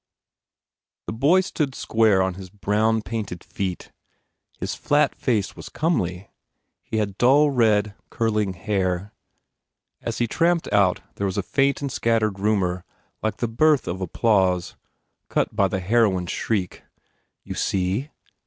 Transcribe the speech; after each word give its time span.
The 1.05 1.13
boy 1.13 1.41
stood 1.41 1.75
square 1.75 2.23
on 2.23 2.33
his 2.33 2.49
brown, 2.49 3.03
painted 3.03 3.43
feet. 3.43 3.91
His 4.57 4.73
flat 4.73 5.13
face 5.13 5.55
was 5.55 5.69
comely. 5.69 6.31
He 6.81 6.97
had 6.97 7.19
dull 7.19 7.51
red, 7.51 7.93
curling 8.09 8.53
hair. 8.53 9.13
As 10.01 10.17
he 10.17 10.25
tramped 10.25 10.67
out 10.73 11.01
there 11.17 11.27
was 11.27 11.37
a 11.37 11.43
faint 11.43 11.81
and 11.81 11.91
scattered 11.91 12.39
rumour 12.39 12.83
like 13.21 13.37
the 13.37 13.47
birth 13.47 13.87
of 13.87 14.01
applause, 14.01 14.75
cut 15.29 15.55
by 15.55 15.67
the 15.67 15.79
heroine 15.79 16.25
s 16.27 16.31
shriek. 16.31 16.81
"You 17.43 17.53
see?" 17.53 18.09